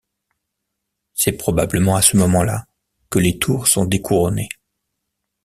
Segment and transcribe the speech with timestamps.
[1.13, 2.65] C'est probablement à ce moment-là
[3.11, 4.49] que les tours sont découronnées.